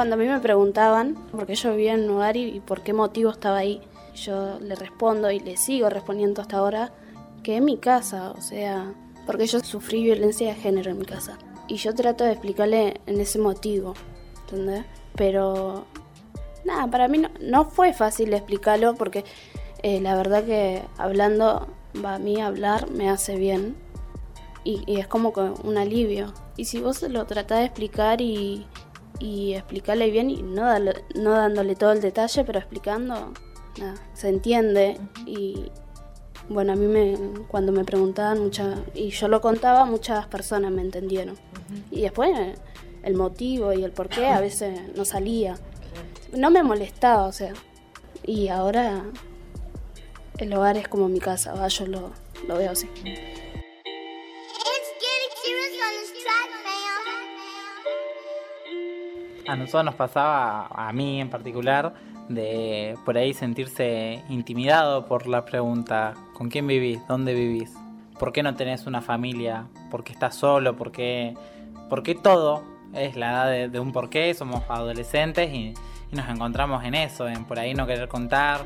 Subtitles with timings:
[0.00, 2.94] Cuando a mí me preguntaban por qué yo vivía en un lugar y, por qué
[2.94, 3.82] motivo estaba ahí,
[4.14, 6.90] yo le respondo y le sigo respondiendo hasta ahora
[7.42, 8.94] que es mi casa, o sea,
[9.26, 11.36] porque yo sufrí violencia de género en mi casa.
[11.68, 13.92] Y yo trato de explicarle en ese motivo,
[14.44, 14.86] ¿entendés?
[15.16, 15.84] Pero
[16.64, 19.26] nada, para mí no, fue fácil explicarlo porque
[19.82, 21.68] eh, la verdad que hablando,
[22.02, 23.76] a mí hablar me hace bien
[24.64, 26.32] y, es como un alivio.
[26.56, 28.66] Y si vos lo tratás de explicar y,
[29.20, 30.66] y explicarle bien y no,
[31.14, 33.32] no dándole todo el detalle, pero explicando,
[33.78, 35.70] nada, se entiende y
[36.48, 40.82] bueno, a mí me, cuando me preguntaban muchas, y yo lo contaba, muchas personas me
[40.82, 41.36] entendieron.
[41.92, 42.36] Y después
[43.04, 45.56] el motivo y el por qué a veces no salía.
[46.32, 47.52] No me molestaba, o sea.
[48.24, 49.04] Y ahora
[50.38, 51.68] el hogar es como mi casa, ¿va?
[51.68, 52.10] yo lo,
[52.48, 52.88] lo veo así.
[59.50, 61.92] A nosotros nos pasaba, a mí en particular,
[62.28, 67.04] de por ahí sentirse intimidado por la pregunta, ¿con quién vivís?
[67.08, 67.74] ¿Dónde vivís?
[68.16, 69.66] ¿Por qué no tenés una familia?
[69.90, 70.76] ¿Por qué estás solo?
[70.76, 71.34] ¿Por qué,
[71.88, 72.62] ¿Por qué todo
[72.94, 74.32] es la edad de, de un porqué?
[74.34, 75.74] Somos adolescentes y,
[76.12, 78.60] y nos encontramos en eso, en por ahí no querer contar,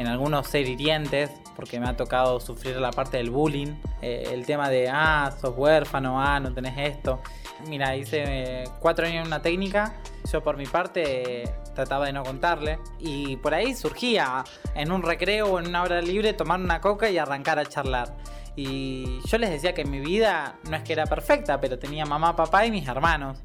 [0.00, 4.46] en algunos ser hirientes, porque me ha tocado sufrir la parte del bullying, eh, el
[4.46, 7.20] tema de, ah, sos huérfano, ah, no tenés esto.
[7.68, 9.92] Mira, hice eh, cuatro años en una técnica,
[10.32, 14.42] yo por mi parte trataba de no contarle, y por ahí surgía
[14.74, 18.16] en un recreo o en una hora libre tomar una coca y arrancar a charlar.
[18.56, 22.34] Y yo les decía que mi vida no es que era perfecta, pero tenía mamá,
[22.34, 23.36] papá y mis hermanos.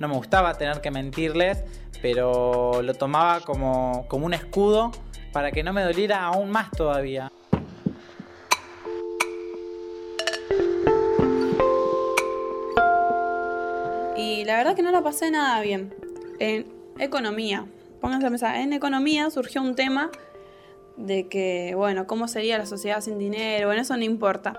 [0.00, 1.64] No me gustaba tener que mentirles,
[2.00, 4.90] pero lo tomaba como, como un escudo
[5.32, 7.30] para que no me doliera aún más todavía.
[14.16, 15.94] Y la verdad que no la pasé nada bien.
[16.38, 16.66] En
[16.98, 17.66] economía,
[18.00, 20.10] pónganse a pensar, en economía surgió un tema
[20.96, 24.56] de que, bueno, cómo sería la sociedad sin dinero, bueno, eso no importa.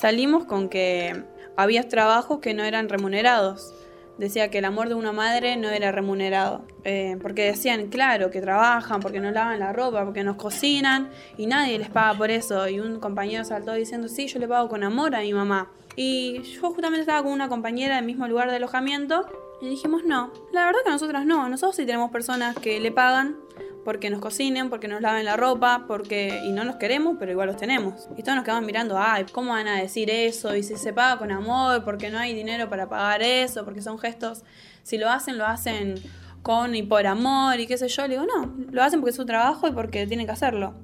[0.00, 1.22] Salimos con que
[1.56, 3.74] había trabajos que no eran remunerados
[4.18, 6.64] decía que el amor de una madre no era remunerado.
[6.84, 11.46] Eh, porque decían, claro, que trabajan, porque no lavan la ropa, porque nos cocinan y
[11.46, 12.68] nadie les paga por eso.
[12.68, 15.70] Y un compañero saltó diciendo, sí, yo le pago con amor a mi mamá.
[15.96, 19.26] Y yo justamente estaba con una compañera del mismo lugar de alojamiento
[19.60, 23.36] y dijimos, no, la verdad que nosotras no, nosotros sí tenemos personas que le pagan
[23.84, 27.48] porque nos cocinen, porque nos laven la ropa, porque y no nos queremos, pero igual
[27.48, 28.08] los tenemos.
[28.16, 30.54] Y todos nos quedaban mirando, ay, ¿cómo van a decir eso?
[30.54, 33.98] Y si se paga con amor, porque no hay dinero para pagar eso, porque son
[33.98, 34.42] gestos,
[34.82, 35.94] si lo hacen, lo hacen
[36.42, 38.02] con y por amor y qué sé yo.
[38.06, 40.74] Le digo, no, lo hacen porque es su trabajo y porque tienen que hacerlo.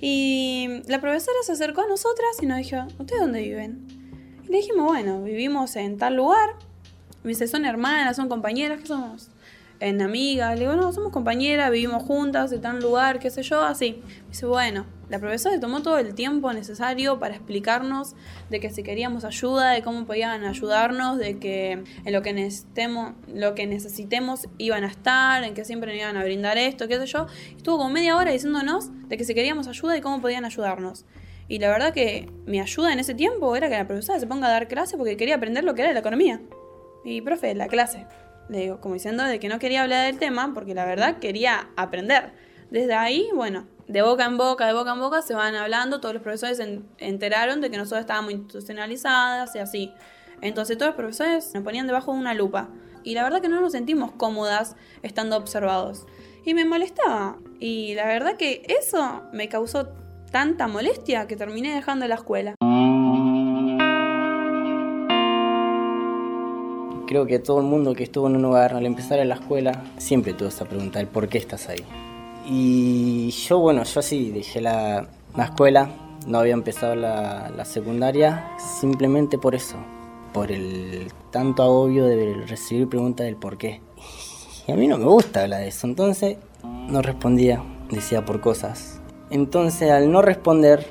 [0.00, 3.86] Y la profesora se acercó a nosotras y nos dijo, ¿ustedes dónde viven?
[4.44, 6.50] Y le dijimos, bueno, vivimos en tal lugar.
[7.22, 9.30] Me dice, son hermanas, son compañeras, ¿qué somos?
[9.80, 10.54] En amigas.
[10.54, 14.02] Le digo, no, somos compañeras, vivimos juntas en tal lugar, qué sé yo, así.
[14.28, 18.16] dice, bueno, la profesora se tomó todo el tiempo necesario para explicarnos
[18.50, 23.14] de que si queríamos ayuda, de cómo podían ayudarnos, de que en lo que necesitemos,
[23.32, 26.98] lo que necesitemos iban a estar, en que siempre nos iban a brindar esto, qué
[26.98, 27.26] sé yo.
[27.56, 31.04] Estuvo como media hora diciéndonos de que si queríamos ayuda y cómo podían ayudarnos.
[31.48, 34.48] Y la verdad que mi ayuda en ese tiempo era que la profesora se ponga
[34.48, 36.40] a dar clase porque quería aprender lo que era la economía.
[37.04, 38.06] Y profe, la clase.
[38.48, 41.68] Le digo, como diciendo de que no quería hablar del tema porque la verdad quería
[41.76, 42.32] aprender.
[42.70, 46.14] Desde ahí, bueno, de boca en boca, de boca en boca se van hablando, todos
[46.14, 49.92] los profesores se enteraron de que nosotros estábamos institucionalizadas y así.
[50.40, 52.68] Entonces todos los profesores nos ponían debajo de una lupa.
[53.04, 56.06] Y la verdad que no nos sentimos cómodas estando observados.
[56.44, 57.38] Y me molestaba.
[57.60, 59.88] Y la verdad que eso me causó
[60.32, 62.55] tanta molestia que terminé dejando la escuela.
[67.16, 69.82] Creo que todo el mundo que estuvo en un lugar al empezar en la escuela
[69.96, 71.82] siempre tuvo esa pregunta, el por qué estás ahí.
[72.46, 75.08] Y yo, bueno, yo sí dejé la,
[75.38, 75.88] escuela,
[76.26, 79.78] no había empezado la, la, secundaria, simplemente por eso,
[80.34, 83.80] por el tanto agobio de recibir preguntas del por qué.
[84.68, 89.00] Y a mí no me gusta hablar de eso, entonces no respondía, decía por cosas.
[89.30, 90.86] Entonces al no responder,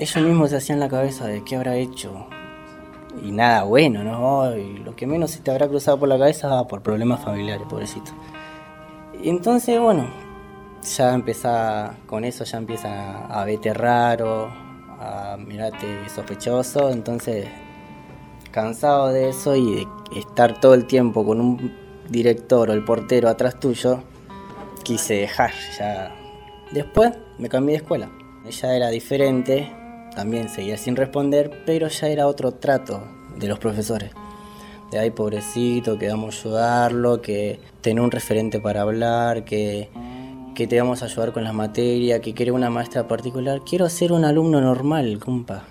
[0.00, 2.26] ellos mismos se hacían la cabeza de qué habrá hecho,
[3.22, 4.56] y nada bueno, ¿no?
[4.56, 8.12] Y lo que menos se te habrá cruzado por la cabeza por problemas familiares, pobrecito.
[9.22, 10.06] Entonces, bueno,
[10.96, 14.48] ya empieza con eso, ya empieza a verte raro,
[14.98, 17.48] a mirarte sospechoso, entonces
[18.50, 19.86] cansado de eso y de
[20.18, 21.76] estar todo el tiempo con un
[22.08, 24.02] director o el portero atrás tuyo,
[24.82, 26.14] quise dejar ya.
[26.72, 28.10] Después me cambié de escuela.
[28.44, 29.70] Ella era diferente,
[30.20, 33.02] también seguía sin responder, pero ya era otro trato
[33.38, 34.10] de los profesores.
[34.90, 39.88] de ahí pobrecito, que vamos a ayudarlo, que tener un referente para hablar, que,
[40.54, 43.62] que te vamos a ayudar con las materias, que quiere una maestra particular.
[43.64, 45.64] Quiero ser un alumno normal, compa.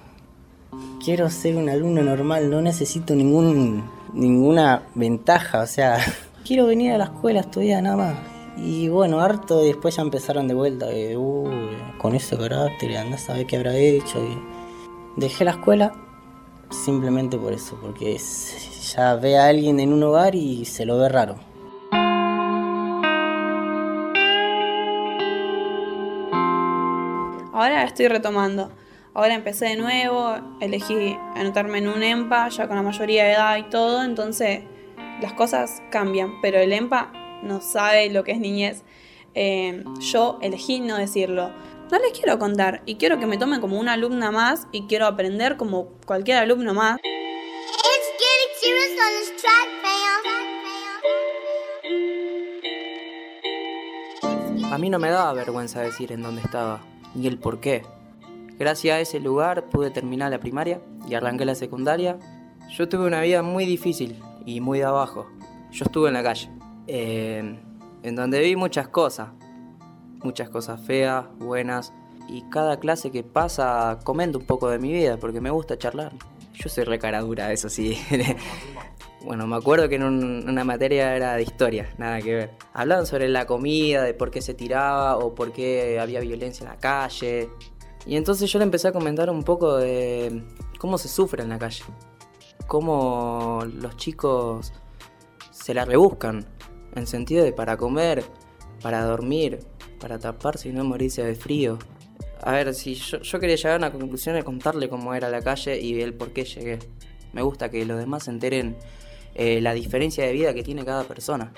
[1.06, 3.84] Quiero ser un alumno normal, no necesito ningún,
[4.16, 6.00] ninguna ventaja, o sea,
[6.44, 8.39] quiero venir a la escuela a estudiar nada más.
[8.58, 13.34] Y bueno, harto, después ya empezaron de vuelta, de, "Uy, con ese carácter, andás a
[13.34, 14.20] ver qué habrá hecho.
[14.20, 14.38] Y
[15.20, 15.94] dejé la escuela
[16.70, 18.18] simplemente por eso, porque
[18.96, 21.36] ya ve a alguien en un hogar y se lo ve raro.
[27.54, 28.72] Ahora estoy retomando.
[29.14, 33.58] Ahora empecé de nuevo, elegí anotarme en un EMPA, ya con la mayoría de edad
[33.58, 34.62] y todo, entonces
[35.22, 37.12] las cosas cambian, pero el EMPA
[37.44, 38.84] no sabe lo que es niñez.
[39.36, 41.52] Eh, yo elegí no decirlo.
[41.92, 45.08] No les quiero contar y quiero que me tomen como una alumna más y quiero
[45.08, 47.00] aprender como cualquier alumno más.
[54.72, 56.82] A mí no me daba vergüenza decir en dónde estaba,
[57.16, 57.82] ni el por qué.
[58.60, 62.20] Gracias a ese lugar pude terminar la primaria y arranqué la secundaria.
[62.78, 65.26] Yo tuve una vida muy difícil y muy de abajo.
[65.72, 66.50] Yo estuve en la calle,
[66.90, 67.60] eh,
[68.04, 69.30] en donde vi muchas cosas.
[70.24, 71.94] Muchas cosas feas, buenas.
[72.28, 76.12] Y cada clase que pasa comento un poco de mi vida porque me gusta charlar.
[76.54, 77.98] Yo soy re cara dura, eso sí.
[79.22, 82.52] Bueno, me acuerdo que en un- una materia era de historia, nada que ver.
[82.74, 86.70] Hablaban sobre la comida, de por qué se tiraba o por qué había violencia en
[86.70, 87.50] la calle.
[88.06, 90.42] Y entonces yo le empecé a comentar un poco de
[90.80, 91.84] cómo se sufre en la calle.
[92.66, 94.72] Cómo los chicos
[95.52, 96.46] se la rebuscan.
[96.96, 98.24] En sentido de para comer,
[98.82, 99.60] para dormir,
[100.00, 101.78] para taparse y no morirse de frío.
[102.42, 105.42] A ver, si yo, yo quería llegar a una conclusión de contarle cómo era la
[105.42, 106.80] calle y el por qué llegué.
[107.34, 108.78] Me gusta que los demás se enteren
[109.36, 111.54] eh, la diferencia de vida que tiene cada persona.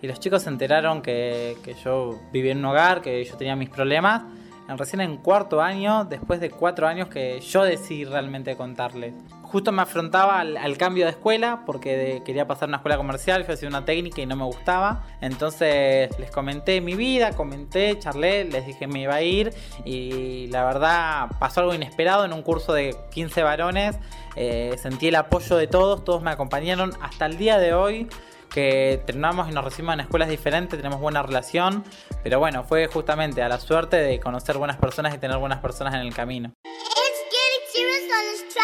[0.00, 3.56] Y los chicos se enteraron que, que yo vivía en un hogar, que yo tenía
[3.56, 4.22] mis problemas.
[4.68, 9.14] Recién en cuarto año, después de cuatro años que yo decidí realmente contarles.
[9.54, 12.96] Justo me afrontaba al, al cambio de escuela porque de- quería pasar a una escuela
[12.96, 15.04] comercial, yo hacía una técnica y no me gustaba.
[15.20, 19.54] Entonces les comenté mi vida, comenté, charlé, les dije me iba a ir
[19.84, 23.96] y la verdad pasó algo inesperado en un curso de 15 varones.
[24.34, 28.08] Eh, sentí el apoyo de todos, todos me acompañaron hasta el día de hoy
[28.52, 31.84] que terminamos y nos recibimos en escuelas diferentes, tenemos buena relación,
[32.24, 35.94] pero bueno, fue justamente a la suerte de conocer buenas personas y tener buenas personas
[35.94, 36.52] en el camino.
[36.64, 38.54] It's